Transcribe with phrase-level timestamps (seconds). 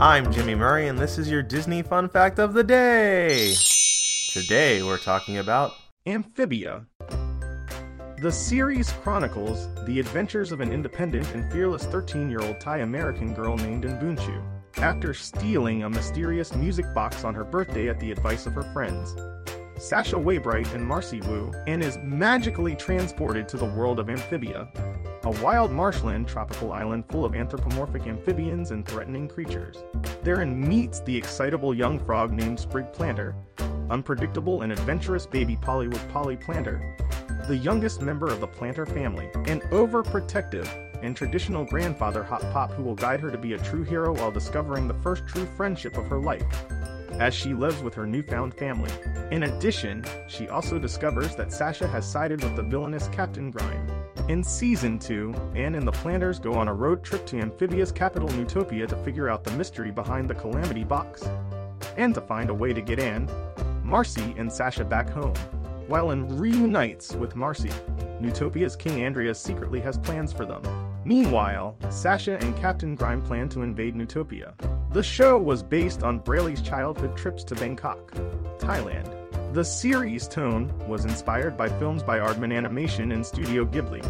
[0.00, 3.52] I'm Jimmy Murray, and this is your Disney Fun Fact of the Day.
[4.32, 5.72] Today we're talking about
[6.06, 6.86] Amphibia.
[8.22, 13.34] The series chronicles the adventures of an independent and fearless 13 year old Thai American
[13.34, 14.42] girl named Anne Boonchuy
[14.78, 19.14] after stealing a mysterious music box on her birthday at the advice of her friends.
[19.76, 24.68] Sasha Waybright and Marcy Wu, and is magically transported to the world of Amphibia,
[25.24, 29.84] a wild marshland tropical island full of anthropomorphic amphibians and threatening creatures.
[30.22, 33.34] Therein meets the excitable young frog named Sprig Plantar,
[33.90, 36.80] unpredictable and adventurous baby Pollywog Polly Plantar,
[37.46, 40.68] the youngest member of the Plantar family, and overprotective
[41.02, 44.30] and traditional grandfather Hop Pop who will guide her to be a true hero while
[44.30, 46.44] discovering the first true friendship of her life
[47.18, 48.90] as she lives with her newfound family.
[49.30, 53.90] In addition, she also discovers that Sasha has sided with the villainous Captain Grime.
[54.28, 58.28] In season 2, Anne and the Plantars go on a road trip to Amphibia's capital
[58.28, 61.28] Newtopia to figure out the mystery behind the Calamity Box,
[61.96, 63.28] and to find a way to get Anne,
[63.82, 65.34] Marcy, and Sasha back home.
[65.88, 67.70] While Anne reunites with Marcy,
[68.20, 70.62] Newtopia's King Andrias secretly has plans for them.
[71.04, 74.52] Meanwhile, Sasha and Captain Grime plan to invade Newtopia.
[74.92, 78.10] The show was based on Braly's childhood trips to Bangkok,
[78.58, 79.54] Thailand.
[79.54, 84.04] The series tone was inspired by films by Aardman Animation and Studio Ghibli,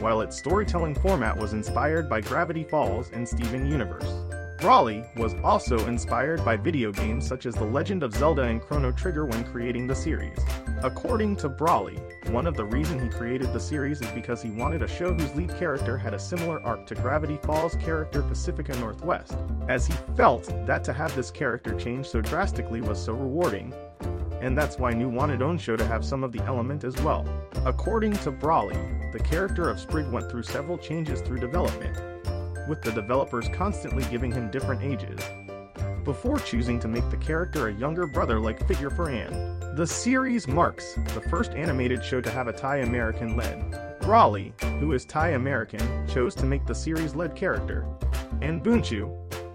[0.00, 4.12] while its storytelling format was inspired by Gravity Falls and Steven Universe.
[4.58, 8.90] Braly was also inspired by video games such as The Legend of Zelda and Chrono
[8.90, 10.36] Trigger when creating the series.
[10.82, 11.96] According to Braly,
[12.30, 15.32] one of the reasons he created the series is because he wanted a show whose
[15.36, 19.36] lead character had a similar arc to Gravity Falls character Pacifica Northwest,
[19.68, 23.72] as he felt that to have this character change so drastically was so rewarding,
[24.40, 27.24] and that's why New wanted own show to have some of the element as well.
[27.64, 31.96] According to Braly, the character of Sprig went through several changes through development,
[32.68, 35.20] with the developers constantly giving him different ages,
[36.04, 39.58] before choosing to make the character a younger brother like figure for Anne.
[39.74, 43.98] The series marks the first animated show to have a Thai American led.
[44.00, 47.86] Braly, who is Thai American, chose to make the series led character.
[48.40, 49.10] Anne Boonchuy,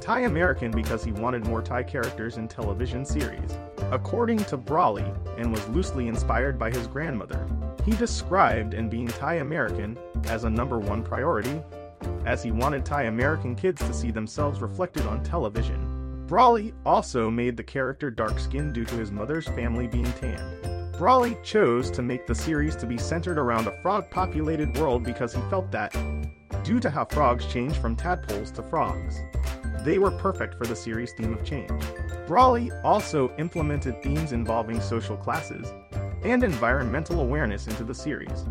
[0.00, 3.58] Thai American because he wanted more Thai characters in television series.
[3.90, 7.48] According to Braly, and was loosely inspired by his grandmother,
[7.84, 11.62] he described and being Thai American as a number one priority
[12.26, 16.26] as he wanted Thai American kids to see themselves reflected on television.
[16.26, 20.92] Braly also made the character dark skinned due to his mother's family being tan.
[20.98, 25.34] Braly chose to make the series to be centered around a frog populated world because
[25.34, 25.92] he felt that,
[26.62, 29.18] due to how frogs change from tadpoles to frogs,
[29.84, 31.70] they were perfect for the series' theme of change.
[32.26, 35.72] Braly also implemented themes involving social classes
[36.22, 38.46] and environmental awareness into the series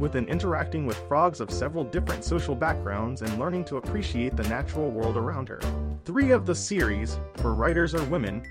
[0.00, 4.48] with an interacting with frogs of several different social backgrounds and learning to appreciate the
[4.48, 5.60] natural world around her.
[6.04, 8.42] Three of the series, for writers or women,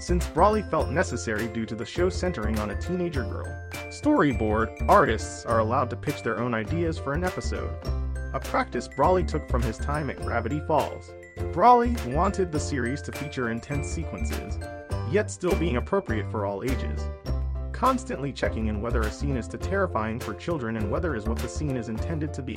[0.00, 3.46] since Braly felt necessary due to the show centering on a teenager girl.
[3.88, 7.70] Storyboard artists are allowed to pitch their own ideas for an episode,
[8.34, 11.12] a practice Braly took from his time at Gravity Falls.
[11.52, 14.58] Braly wanted the series to feature intense sequences,
[15.10, 17.00] yet still being appropriate for all ages
[17.76, 21.38] constantly checking in whether a scene is too terrifying for children and whether is what
[21.38, 22.56] the scene is intended to be.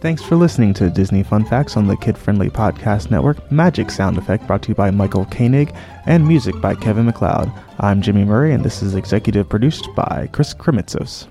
[0.00, 3.52] Thanks for listening to Disney Fun Facts on the Kid Friendly Podcast Network.
[3.52, 5.74] Magic sound effect brought to you by Michael Koenig
[6.06, 7.52] and music by Kevin MacLeod.
[7.80, 11.26] I'm Jimmy Murray, and this is executive produced by Chris Kremitzos.